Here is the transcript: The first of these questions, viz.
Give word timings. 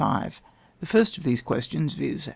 The 0.79 0.87
first 0.87 1.19
of 1.19 1.23
these 1.23 1.43
questions, 1.43 1.93
viz. 1.93 2.27